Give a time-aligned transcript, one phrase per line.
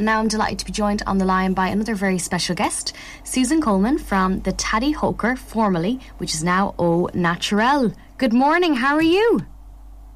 [0.00, 2.94] And now I'm delighted to be joined on the line by another very special guest,
[3.22, 7.92] Susan Coleman from the Tatty Hoker, formerly, which is now Au Naturel.
[8.16, 9.44] Good morning, how are you?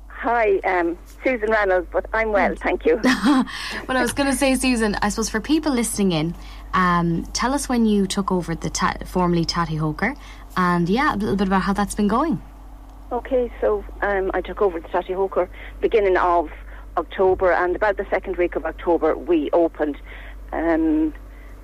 [0.08, 2.98] Hi, um, Susan Reynolds, but I'm well, thank you.
[3.04, 3.44] well,
[3.86, 6.34] I was going to say, Susan, I suppose for people listening in,
[6.72, 10.14] um, tell us when you took over the ta- formerly Tatty Hoker,
[10.56, 12.40] and yeah, a little bit about how that's been going.
[13.12, 15.50] Okay, so um, I took over the Tatty Hoker
[15.82, 16.50] beginning of
[16.96, 19.96] October, and about the second week of October we opened.
[20.52, 21.12] Um,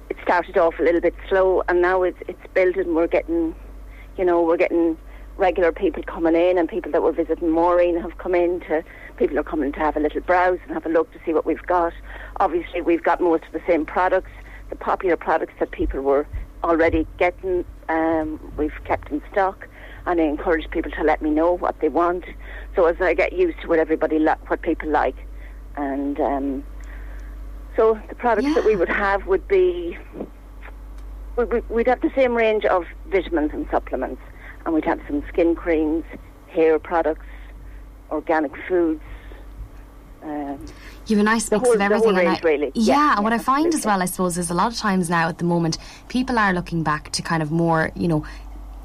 [0.09, 2.95] it started off a little bit slow, and now it's it's building.
[2.95, 3.55] We're getting,
[4.17, 4.99] you know, we're getting
[5.37, 8.83] regular people coming in, and people that were visiting Maureen have come in to.
[9.17, 11.47] People are coming to have a little browse and have a look to see what
[11.47, 11.93] we've got.
[12.41, 14.31] Obviously, we've got most of the same products,
[14.69, 16.27] the popular products that people were
[16.65, 17.65] already getting.
[17.89, 19.67] Um, we've kept in stock,
[20.07, 22.25] and I encourage people to let me know what they want.
[22.77, 25.17] So as I get used to what everybody li- what people like,
[25.77, 26.65] and um,
[27.77, 28.55] so the products Yeah.
[28.55, 29.97] that we would have would be
[31.37, 34.21] we- we- we'd have the same range of vitamins and supplements,
[34.65, 36.05] and we'd have some skin creams,
[36.49, 37.25] hair products,
[38.11, 39.01] organic foods.
[40.23, 40.59] Um,
[41.07, 42.15] You have a nice mix whole- of everything.
[42.15, 42.73] range, I, really.
[42.75, 44.77] Yeah, Yeah, and what yeah, I find as well, I suppose, is a lot of
[44.77, 48.23] times now at the moment, people are looking back to kind of more, you know,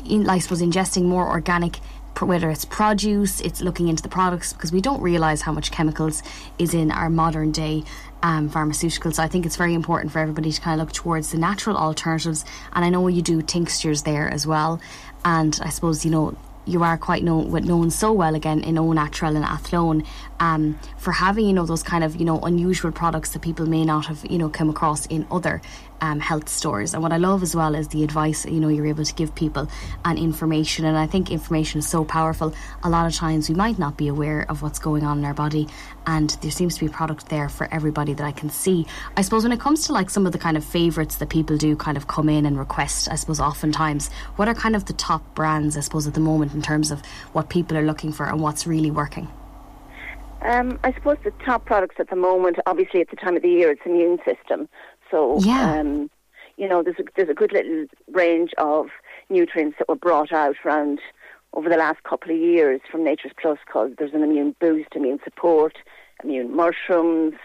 [0.10, 1.80] in, I suppose, ingesting more organic.
[2.22, 6.24] Whether it's produce, it's looking into the products because we don't realise how much chemicals
[6.58, 7.84] is in our modern day
[8.24, 9.16] um, pharmaceuticals.
[9.16, 11.76] So I think it's very important for everybody to kind of look towards the natural
[11.76, 12.46] alternatives.
[12.72, 14.80] And I know you do tinctures there as well.
[15.26, 18.92] And I suppose you know you are quite known known so well again in Au
[18.92, 20.04] Naturel and Athlone
[20.40, 23.86] um, for having you know those kind of you know unusual products that people may
[23.86, 25.62] not have you know come across in other
[26.02, 26.94] um, health stores.
[26.94, 29.34] And what I love as well is the advice you know you're able to give
[29.36, 29.70] people
[30.04, 30.86] and information.
[30.86, 32.54] And I think information is so powerful.
[32.84, 35.34] A lot of times we might not be aware of what's going on in our
[35.34, 35.68] body,
[36.08, 38.86] and there seems to be a product there for everybody that I can see.
[39.18, 41.58] I suppose when it comes to like some of the kind of favourites that people
[41.58, 44.94] do kind of come in and request, I suppose oftentimes, what are kind of the
[44.94, 47.02] top brands, I suppose, at the moment in terms of
[47.34, 49.28] what people are looking for and what's really working?
[50.42, 53.50] Um, I suppose the top products at the moment, obviously at the time of the
[53.50, 54.70] year, it's immune system.
[55.10, 55.80] So, Yeah.
[55.80, 56.10] um,
[56.58, 58.88] you know, there's a, there's a good little range of
[59.30, 61.00] nutrients that were brought out around
[61.56, 65.20] over the last couple of years from Nature's Plus called there's an immune boost, immune
[65.24, 65.78] support,
[66.24, 67.36] immune mushrooms,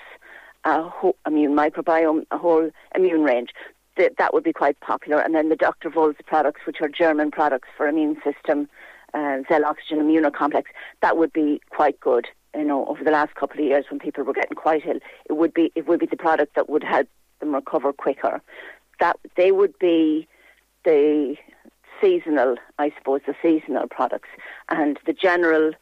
[0.64, 3.50] a ho- immune microbiome, a whole immune range.
[3.96, 5.20] That, that would be quite popular.
[5.20, 5.90] And then the Dr.
[5.90, 8.68] Wolz products, which are German products for immune system,
[9.14, 10.64] uh, Zell Oxygen Immunocomplex,
[11.02, 12.26] that would be quite good.
[12.54, 14.98] You know, over the last couple of years when people were getting quite ill,
[15.28, 18.40] it would be it would be the product that would help them recover quicker.
[18.98, 20.26] That they would be
[20.84, 21.36] the
[22.00, 24.28] seasonal, I suppose, the seasonal products,
[24.68, 25.72] and the general,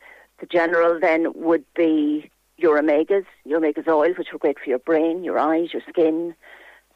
[0.40, 4.78] the general then would be your omegas, your omegas oils, which are great for your
[4.80, 6.34] brain, your eyes, your skin,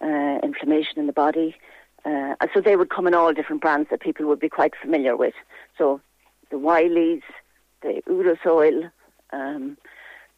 [0.01, 1.55] uh, inflammation in the body.
[2.05, 5.17] Uh, so they would come in all different brands that people would be quite familiar
[5.17, 5.35] with.
[5.79, 6.01] So
[6.51, 7.23] the Wileys,
[7.83, 8.91] the Udos oil,
[9.33, 9.77] um,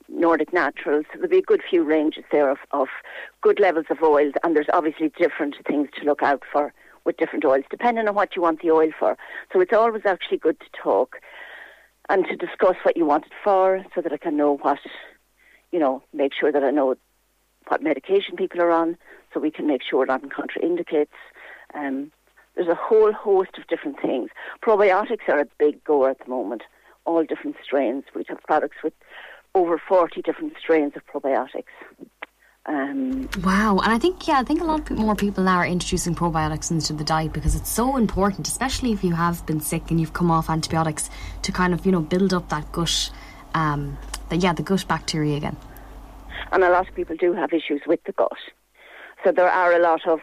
[0.08, 1.06] Nordic Naturals.
[1.06, 2.88] So there'll be a good few ranges there of, of
[3.40, 6.72] good levels of oils, and there's obviously different things to look out for
[7.04, 9.16] with different oils, depending on what you want the oil for.
[9.52, 11.16] So it's always actually good to talk
[12.08, 14.78] and to discuss what you want it for, so that I can know what,
[15.72, 16.96] you know, make sure that I know
[17.68, 18.96] what medication people are on,
[19.32, 21.08] so we can make sure that contraindicates.
[21.74, 22.12] Um,
[22.54, 24.30] there's a whole host of different things.
[24.62, 26.62] Probiotics are a big go at the moment,
[27.04, 28.04] all different strains.
[28.14, 28.92] We have products with
[29.54, 31.64] over 40 different strains of probiotics.
[32.66, 35.66] Um, Wow, and I think yeah, I think a lot of more people now are
[35.66, 39.90] introducing probiotics into the diet because it's so important, especially if you have been sick
[39.90, 41.10] and you've come off antibiotics,
[41.42, 43.10] to kind of you know build up that gut,
[43.54, 43.98] um,
[44.30, 45.56] the, yeah, the gut bacteria again.
[46.52, 48.38] and a lot of people do have issues with the gut.
[49.24, 50.20] So there are a lot of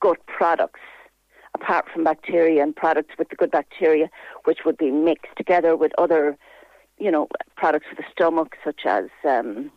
[0.00, 0.80] gut products,
[1.54, 4.08] apart from bacteria and products with the good bacteria,
[4.44, 6.36] which would be mixed together with other,
[6.98, 9.70] you know, products for the stomach, such as um,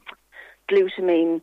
[0.70, 1.42] glutamine,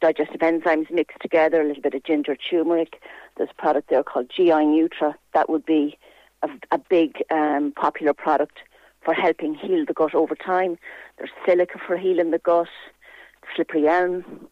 [0.00, 3.00] digestive enzymes mixed together, a little bit of ginger turmeric.
[3.36, 5.14] There's a product there called GI Nutra.
[5.34, 5.98] That would be
[6.42, 8.58] a, a big um, popular product
[9.04, 10.78] for helping heal the gut over time.
[11.18, 12.68] There's silica for healing the gut,
[13.54, 14.48] slippery elm.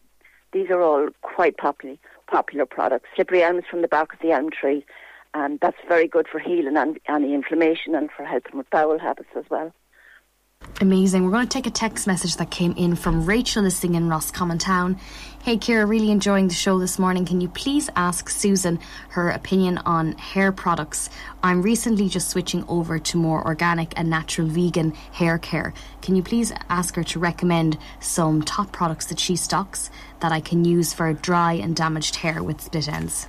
[0.51, 1.97] These are all quite popular
[2.29, 3.09] popular products.
[3.15, 4.85] Slippery elm is from the bark of the elm tree,
[5.33, 9.45] and that's very good for healing and anti-inflammation and for helping with bowel habits as
[9.49, 9.73] well.
[10.81, 11.25] Amazing.
[11.25, 14.59] We're going to take a text message that came in from Rachel listening in Roscommon
[14.59, 14.97] Town.
[15.43, 17.25] Hey, Ciara, really enjoying the show this morning.
[17.25, 18.79] Can you please ask Susan
[19.09, 21.09] her opinion on hair products?
[21.43, 25.73] I'm recently just switching over to more organic and natural vegan hair care.
[26.01, 29.89] Can you please ask her to recommend some top products that she stocks
[30.21, 33.27] that I can use for dry and damaged hair with split ends?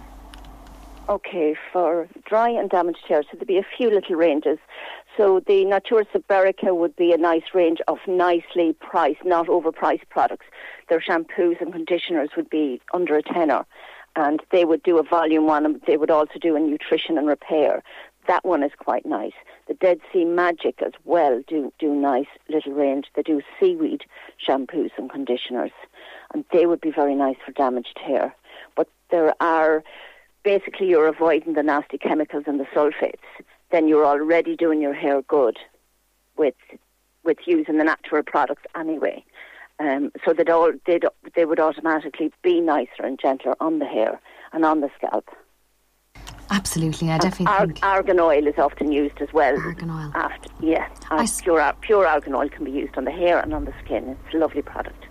[1.08, 4.58] Okay, for dry and damaged hair, so there'd be a few little ranges.
[5.20, 10.46] So the Natura Siberica would be a nice range of nicely priced, not overpriced products.
[10.88, 13.66] Their shampoos and conditioners would be under a tenner,
[14.16, 17.28] and they would do a volume one, and they would also do a nutrition and
[17.28, 17.82] repair.
[18.28, 19.34] That one is quite nice.
[19.68, 23.08] The Dead Sea Magic as well do do nice little range.
[23.14, 24.04] They do seaweed
[24.42, 25.72] shampoos and conditioners,
[26.32, 28.34] and they would be very nice for damaged hair.
[28.74, 29.84] But there are
[30.44, 33.18] basically you're avoiding the nasty chemicals and the sulfates
[33.70, 35.58] then you're already doing your hair good
[36.36, 36.54] with
[37.24, 39.24] with using the natural products anyway.
[39.78, 41.00] Um, so that all they
[41.34, 44.20] they would automatically be nicer and gentler on the hair
[44.52, 45.28] and on the scalp.
[46.50, 49.56] Absolutely, I definitely ar- think argan oil is often used as well.
[49.58, 50.88] Argan oil, after yeah,
[51.42, 54.08] pure pure argan oil can be used on the hair and on the skin.
[54.08, 55.06] It's a lovely product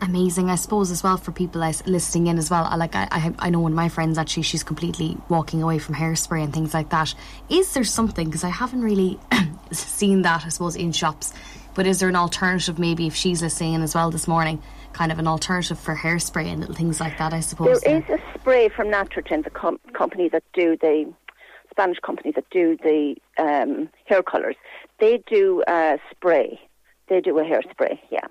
[0.00, 0.50] amazing.
[0.50, 2.70] I suppose as well for people listening in as well.
[2.76, 5.94] Like I, I, I know one of my friends actually she's completely walking away from
[5.94, 7.14] hairspray and things like that.
[7.48, 9.18] Is there something because I haven't really
[9.72, 11.32] seen that I suppose in shops,
[11.74, 14.62] but is there an alternative maybe if she's listening in as well this morning?
[14.92, 17.80] Kind of an alternative for hairspray and little things like that, I suppose.
[17.82, 21.12] There is a spray from Natrogen, the com- company that do the
[21.70, 24.56] Spanish company that do the um, hair colours.
[24.98, 26.58] They do a spray.
[27.08, 28.26] They do a hairspray, yeah.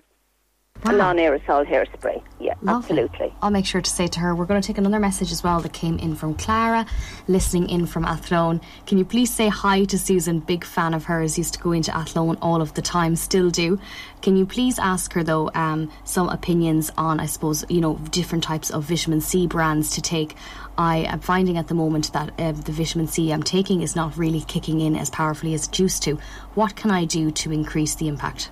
[0.84, 0.94] Wow.
[0.94, 2.22] A non-aerosol hairspray.
[2.40, 3.00] Yeah, Lovely.
[3.00, 3.34] absolutely.
[3.42, 5.60] I'll make sure to say to her, we're going to take another message as well
[5.62, 6.86] that came in from Clara,
[7.28, 8.62] listening in from Athlone.
[8.86, 10.42] Can you please say hi to Susan?
[10.42, 11.40] Big fan of hers.
[11.40, 13.80] Used to go into Athlone all of the time, still do.
[14.22, 18.44] Can you please ask her though um, some opinions on, I suppose, you know, different
[18.44, 20.36] types of vitamin C brands to take?
[20.78, 24.18] I am finding at the moment that uh, the vitamin C I'm taking is not
[24.18, 26.20] really kicking in as powerfully as it used to.
[26.54, 28.52] What can I do to increase the impact?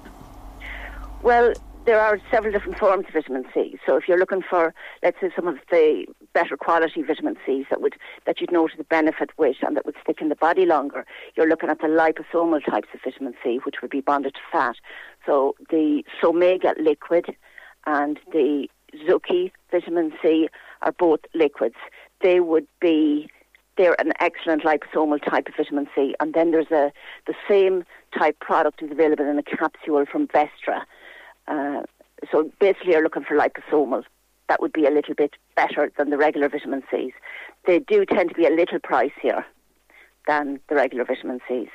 [1.22, 1.54] Well,
[1.86, 3.78] there are several different forms of vitamin C.
[3.86, 7.82] So if you're looking for, let's say, some of the better quality vitamin C's that
[7.82, 7.96] would
[8.26, 11.48] that you'd notice the benefit with and that would stick in the body longer, you're
[11.48, 14.76] looking at the liposomal types of vitamin C, which would be bonded to fat.
[15.26, 17.36] So the Somega liquid
[17.86, 18.70] and the
[19.06, 20.48] Zooki vitamin C
[20.84, 21.76] are both liquids.
[22.22, 23.30] They would be
[23.76, 26.16] they're an excellent liposomal type of vitamin C.
[26.20, 26.94] And then there's a
[27.28, 27.84] the same
[28.18, 30.84] type product is available in a capsule from Vestra
[31.48, 31.82] uh,
[32.32, 34.04] so basically, you're looking for liposomal.
[34.50, 37.14] That would be a little bit better than the regular vitamin C's.
[37.66, 39.44] They do tend to be a little pricier
[40.28, 41.70] than the regular vitamin C's.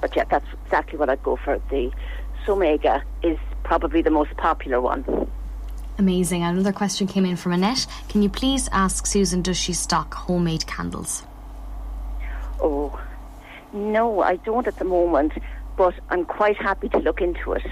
[0.00, 1.60] But yeah, that's exactly what I'd go for.
[1.70, 1.92] The
[2.44, 5.30] Somega is probably the most popular one.
[5.98, 6.42] Amazing.
[6.42, 7.86] Another question came in from Annette.
[8.08, 11.22] Can you please ask Susan, does she stock homemade candles?
[12.60, 12.98] Oh,
[13.72, 15.32] no, I don't at the moment,
[15.76, 17.66] but I'm quite happy to look into it.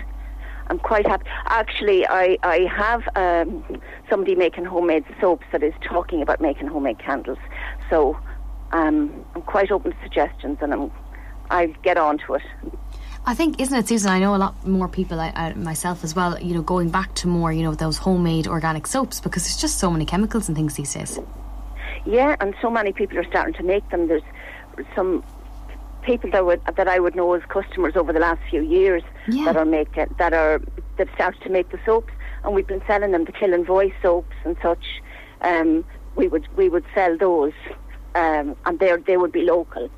[0.70, 1.24] I'm quite happy.
[1.46, 7.00] Actually, I, I have um, somebody making homemade soaps that is talking about making homemade
[7.00, 7.38] candles.
[7.90, 8.16] So
[8.70, 10.92] um, I'm quite open to suggestions and I'm,
[11.50, 12.42] I'll get on to it.
[13.26, 14.12] I think, isn't it, Susan?
[14.12, 17.14] I know a lot more people, I, I, myself as well, you know, going back
[17.16, 20.56] to more, you know, those homemade organic soaps because there's just so many chemicals and
[20.56, 21.18] things these days.
[22.06, 24.06] Yeah, and so many people are starting to make them.
[24.06, 24.22] There's
[24.94, 25.24] some
[26.02, 29.44] people that would that I would know as customers over the last few years yeah.
[29.44, 30.60] that are making that are
[30.96, 32.12] that started to make the soaps,
[32.44, 34.84] and we've been selling them the Kill Voice soaps and such.
[35.42, 35.84] Um,
[36.16, 37.52] we would we would sell those,
[38.14, 39.90] um, and they they would be local.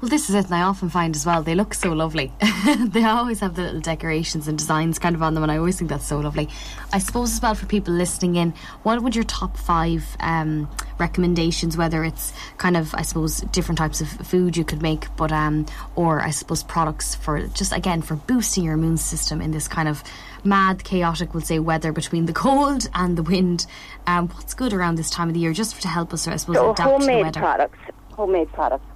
[0.00, 2.32] Well, this is it, and I often find as well they look so lovely.
[2.78, 5.78] they always have the little decorations and designs kind of on them, and I always
[5.78, 6.48] think that's so lovely.
[6.92, 11.76] I suppose as well for people listening in, what would your top five um, recommendations?
[11.76, 15.64] Whether it's kind of, I suppose, different types of food you could make, but um,
[15.96, 19.88] or I suppose products for just again for boosting your immune system in this kind
[19.88, 20.02] of
[20.42, 23.66] mad, chaotic, we'll say, weather between the cold and the wind.
[24.06, 26.56] Um, what's good around this time of the year, just to help us, I suppose,
[26.56, 27.40] so adapt to the weather?
[27.40, 27.78] products.
[28.12, 28.93] Homemade products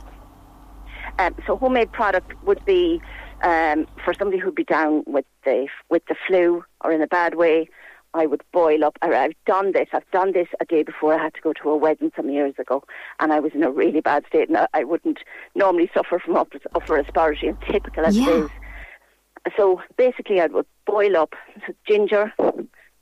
[1.18, 3.00] um, so homemade product would be
[3.42, 7.34] um, for somebody who'd be down with the with the flu or in a bad
[7.34, 7.68] way.
[8.14, 8.98] I would boil up.
[9.02, 9.88] I've done this.
[9.92, 12.54] I've done this a day before I had to go to a wedding some years
[12.58, 12.82] ago,
[13.20, 14.48] and I was in a really bad state.
[14.48, 15.18] And I wouldn't
[15.54, 18.28] normally suffer from upper, upper and typical as yeah.
[18.28, 18.50] it is.
[19.56, 21.34] So basically, I would boil up
[21.86, 22.32] ginger,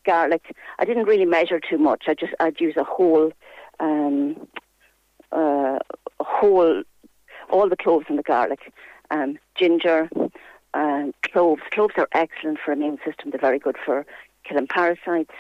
[0.05, 0.55] garlic.
[0.79, 2.05] I didn't really measure too much.
[2.09, 3.33] I just I'd use a whole,
[3.79, 4.49] um,
[5.33, 5.79] uh,
[6.21, 6.83] a whole
[7.51, 8.73] all the cloves and the garlic,
[9.11, 10.09] um, ginger,
[10.75, 11.63] uh, cloves.
[11.71, 13.31] Cloves are excellent for immune system.
[13.31, 14.05] They're very good for
[14.45, 15.35] killing parasites.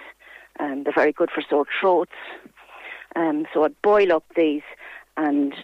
[0.58, 2.12] Um, they're very good for sore throats.
[3.14, 4.62] Um, so I'd boil up these
[5.16, 5.54] and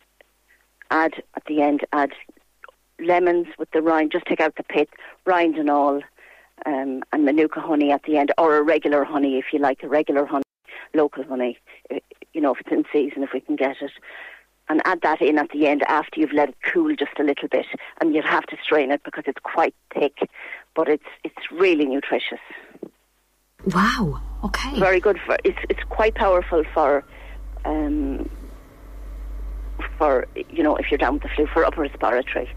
[0.90, 2.12] add at the end add
[2.98, 4.12] lemons with the rind.
[4.12, 4.88] Just take out the pit,
[5.24, 6.02] rind and all,
[6.66, 9.88] um, and manuka honey at the end, or a regular honey if you like a
[9.88, 10.44] regular honey,
[10.94, 11.58] local honey.
[12.32, 13.92] You know if it's in season, if we can get it.
[14.72, 17.46] And add that in at the end after you've let it cool just a little
[17.46, 17.66] bit,
[18.00, 20.16] and you'll have to strain it because it's quite thick,
[20.74, 22.40] but it's it's really nutritious.
[23.66, 24.22] Wow.
[24.42, 24.80] Okay.
[24.80, 27.04] Very good for it's it's quite powerful for
[27.66, 28.30] um,
[29.98, 32.48] for you know if you're down with the flu for upper respiratory.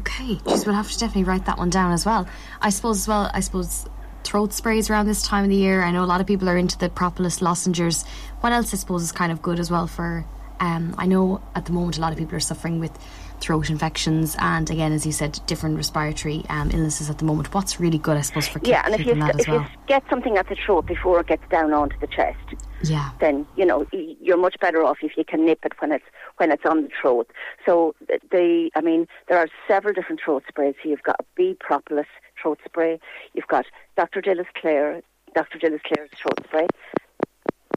[0.00, 2.26] Okay, just we'll have to definitely write that one down as well.
[2.60, 3.30] I suppose as well.
[3.32, 3.86] I suppose
[4.24, 5.84] throat sprays around this time of the year.
[5.84, 8.04] I know a lot of people are into the propolis lozenges.
[8.40, 10.26] What else I suppose is kind of good as well for.
[10.60, 12.96] Um, I know at the moment a lot of people are suffering with
[13.40, 17.78] throat infections and again as you said different respiratory um, illnesses at the moment what's
[17.78, 19.60] really good I suppose for yeah and if you if well.
[19.60, 22.38] you get something at the throat before it gets down onto the chest
[22.82, 26.04] yeah then you know you're much better off if you can nip it when it's
[26.38, 27.30] when it's on the throat
[27.64, 27.94] so
[28.30, 32.06] the I mean there are several different throat sprays so you've got a B propolis
[32.40, 32.98] throat spray
[33.34, 34.22] you've got Dr.
[34.22, 35.02] Dilis Clare
[35.34, 35.58] Dr.
[35.58, 36.66] Dilis Clare's throat spray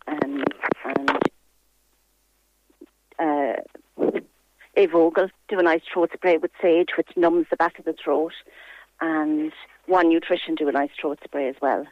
[0.07, 0.43] um,
[0.85, 1.19] and
[3.19, 3.53] uh,
[4.75, 8.33] a do a nice throat spray with sage, which numbs the back of the throat,
[9.01, 9.51] and
[9.87, 11.85] One Nutrition do a nice throat spray as well.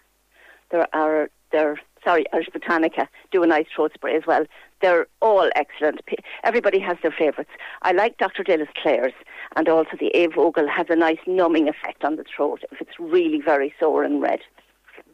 [0.69, 4.45] There are there sorry, Irish Botanica do a nice throat spray as well.
[4.81, 6.01] They're all excellent.
[6.43, 7.49] Everybody has their favourites.
[7.81, 8.43] I like Dr.
[8.43, 9.13] Dilis Clare's,
[9.55, 12.99] and also the A Vogel has a nice numbing effect on the throat if it's
[12.99, 14.39] really very sore and red,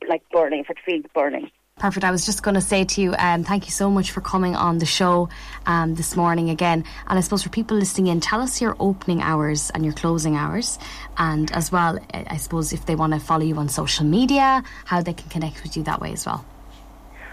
[0.08, 1.50] like burning, if it feels burning.
[1.84, 2.06] Perfect.
[2.06, 4.56] I was just going to say to you, um, thank you so much for coming
[4.56, 5.28] on the show
[5.66, 6.86] um, this morning again.
[7.08, 10.38] And I suppose for people listening in, tell us your opening hours and your closing
[10.38, 10.80] hours.
[11.18, 15.02] And as well, I suppose if they want to follow you on social media, how
[15.02, 16.46] they can connect with you that way as well.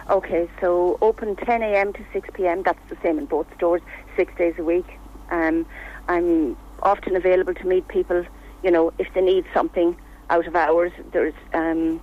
[0.09, 1.93] Okay, so open 10 a.m.
[1.93, 2.65] to 6 p.m.
[2.65, 3.83] That's the same in both stores,
[4.17, 4.99] six days a week.
[5.31, 5.65] Um,
[6.09, 8.25] I'm often available to meet people,
[8.65, 9.97] you know, if they need something
[10.29, 10.91] out of hours.
[11.13, 11.35] There's.
[11.53, 12.03] Um,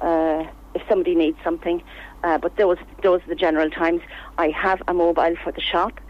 [0.00, 0.46] uh,
[0.78, 1.82] if somebody needs something.
[2.24, 4.02] Uh, but those those are the general times.
[4.38, 6.00] I have a mobile for the shop,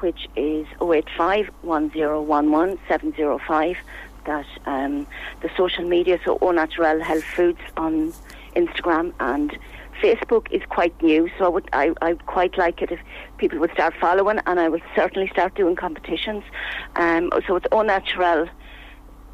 [0.00, 3.76] which is 085 1011 705.
[4.24, 5.06] That um,
[5.40, 8.12] the social media, so Au Naturel Health Foods on
[8.54, 9.58] Instagram and
[10.00, 13.00] Facebook is quite new, so I would I I would quite like it if
[13.38, 16.44] people would start following, and I would certainly start doing competitions.
[16.96, 18.48] Um, so it's Au Naturel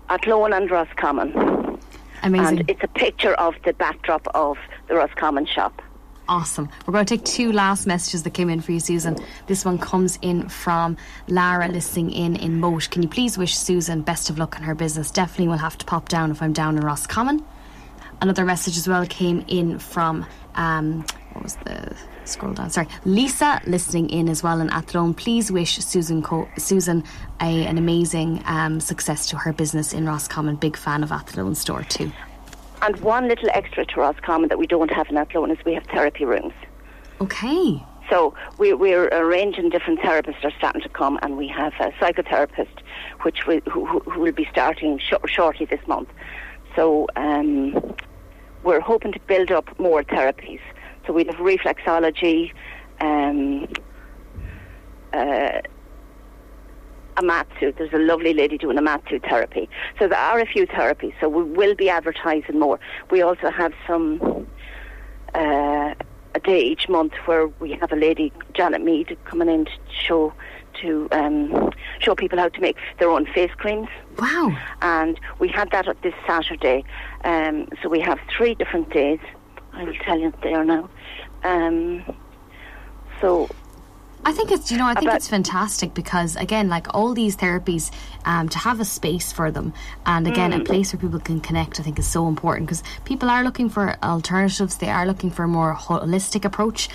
[0.09, 1.79] Athlone and Roscommon.
[2.23, 2.61] Amazing.
[2.61, 4.59] And it's a picture of the backdrop of
[4.89, 5.83] the Roscommon shop.
[6.29, 6.69] Awesome.
[6.87, 9.17] We're going to take two last messages that came in for you, Susan.
[9.47, 12.91] This one comes in from Lara listening in in Moate.
[12.91, 15.11] Can you please wish Susan best of luck in her business?
[15.11, 17.43] Definitely will have to pop down if I'm down in Roscommon.
[18.21, 21.07] Another message as well came in from um,
[21.39, 22.69] what was the scroll down?
[22.69, 25.15] Sorry, Lisa listening in as well in Athlone.
[25.15, 27.05] Please wish Susan Co- Susan
[27.41, 30.57] a, an amazing um, success to her business in Roscommon.
[30.57, 32.11] Big fan of Athlone store too.
[32.83, 35.85] And one little extra to Roscommon that we don't have in Athlone is we have
[35.85, 36.55] therapy rooms.
[37.21, 37.85] Okay.
[38.11, 42.81] So we, we're arranging different therapists are starting to come, and we have a psychotherapist,
[43.23, 46.09] which will, who, who will be starting sh- shortly this month.
[46.75, 47.95] So um,
[48.65, 50.61] we're hoping to build up more therapies.
[51.09, 52.53] So we have reflexology,
[53.01, 53.67] um,
[55.15, 55.63] uh,
[57.17, 57.75] Amatsu.
[57.75, 59.71] There's a lovely lady doing Amatsu therapy.
[59.99, 61.15] So there are a few therapies.
[61.19, 62.79] So we will be advertising more.
[63.11, 64.47] We also have some
[65.35, 65.95] uh,
[66.35, 70.35] a day each month where we have a lady, Janet Mead, coming in to show
[70.83, 73.89] to um, show people how to make their own face creams.
[74.19, 74.55] Wow!
[74.83, 76.85] And we had that this Saturday.
[77.25, 79.19] Um, so we have three different days.
[79.79, 80.91] I will tell you they are now.
[81.45, 82.05] Um,
[83.21, 83.49] so
[84.25, 87.93] I think it's you know I think it's fantastic because again like all these therapies
[88.25, 89.73] um, to have a space for them
[90.05, 90.61] and again mm.
[90.61, 93.69] a place where people can connect I think is so important because people are looking
[93.69, 94.79] for alternatives.
[94.79, 96.89] They are looking for a more holistic approach.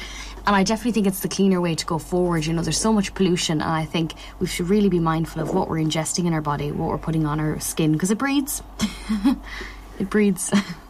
[0.45, 2.45] And I definitely think it's the cleaner way to go forward.
[2.45, 5.53] You know there's so much pollution and I think we should really be mindful of
[5.53, 8.61] what we're ingesting in our body what we're putting on our skin because it breeds.
[9.99, 10.51] It breeds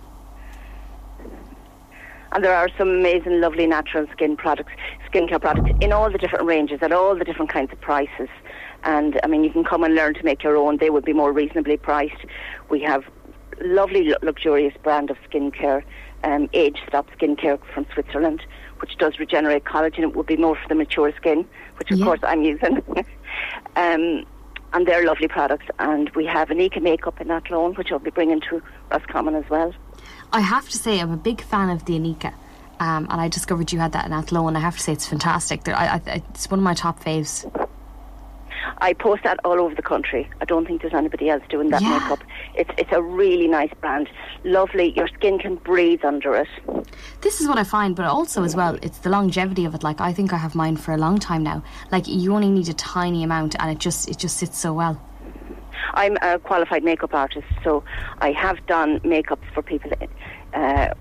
[2.33, 4.71] And there are some amazing, lovely natural skin products,
[5.11, 8.29] skincare products in all the different ranges at all the different kinds of prices.
[8.83, 10.77] And I mean, you can come and learn to make your own.
[10.77, 12.25] They would be more reasonably priced.
[12.69, 13.03] We have
[13.61, 15.83] lovely, luxurious brand of skincare,
[16.23, 18.41] um, Age Stop Skincare from Switzerland,
[18.79, 19.99] which does regenerate collagen.
[19.99, 21.45] It would be more for the mature skin,
[21.77, 22.05] which of yeah.
[22.05, 22.83] course I'm using.
[23.75, 24.25] um,
[24.73, 25.67] and they're lovely products.
[25.77, 28.61] And we have an Inika makeup in Athlone, which I'll be bringing to
[28.91, 29.73] Roscommon as well.
[30.33, 32.33] I have to say, I'm a big fan of the Inika.
[32.79, 34.55] Um, and I discovered you had that in Athlone.
[34.55, 35.67] I have to say, it's fantastic.
[35.69, 37.45] I, I, it's one of my top faves.
[38.79, 40.27] I post that all over the country.
[40.41, 41.99] I don't think there's anybody else doing that Yeah.
[41.99, 42.23] makeup.
[42.55, 44.09] It's it's a really nice brand.
[44.43, 44.91] Lovely.
[44.95, 46.47] Your skin can breathe under it.
[47.21, 49.83] This is what I find, but also as well, it's the longevity of it.
[49.83, 51.63] Like I think I have mine for a long time now.
[51.91, 54.99] Like you only need a tiny amount, and it just it just sits so well.
[55.93, 57.83] I'm a qualified makeup artist, so
[58.19, 59.91] I have done makeups for people
[60.53, 60.93] uh,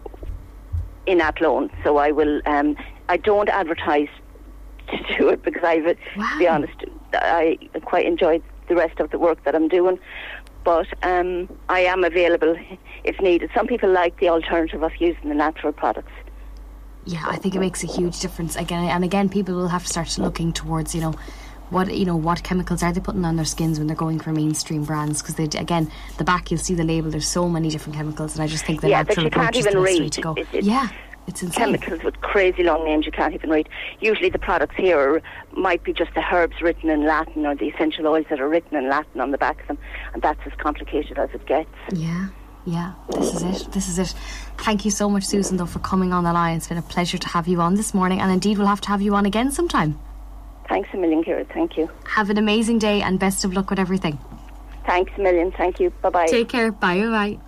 [1.07, 1.71] in Athlone.
[1.85, 2.41] So I will.
[2.47, 2.77] Um,
[3.09, 4.09] I don't advertise
[4.89, 6.75] to do it because I've, to be honest,
[7.13, 9.99] I quite enjoy the rest of the work that I'm doing.
[10.65, 12.57] But um, I am available
[13.05, 13.51] if needed.
[13.55, 16.13] Some people like the alternative of using the natural products.
[17.05, 19.29] Yeah, I think it makes a huge difference again and again.
[19.29, 21.15] People will have to start looking towards you know
[21.73, 24.31] what you know what chemicals are they putting on their skins when they're going for
[24.33, 27.11] mainstream brands because they again the back you'll see the label.
[27.11, 29.45] There's so many different chemicals, and I just think the Yeah, that natural you can't
[29.49, 30.13] approach is the even read.
[30.13, 30.35] to go.
[30.35, 30.89] It- it- yeah,
[31.27, 31.65] it's insane.
[31.79, 33.69] chemicals with crazy long names you can't even read.
[34.01, 35.23] Usually the products here are,
[35.57, 38.77] might be just the herbs written in Latin or the essential oils that are written
[38.77, 39.79] in Latin on the back of them,
[40.13, 41.71] and that's as complicated as it gets.
[41.93, 42.27] Yeah,
[42.67, 43.73] yeah, this is it.
[43.73, 44.15] This is it.
[44.59, 46.57] Thank you so much, Susan, though, for coming on the line.
[46.59, 48.89] It's been a pleasure to have you on this morning, and indeed, we'll have to
[48.89, 49.99] have you on again sometime.
[50.73, 51.45] Thanks a million, Ciara.
[51.45, 51.91] Thank you.
[52.07, 54.19] Have an amazing day and best of luck with everything.
[54.87, 55.53] Thanks a million.
[55.53, 55.91] Thank you.
[56.01, 56.27] Bye bye.
[56.27, 56.73] Take care.
[56.73, 57.39] Bye bye.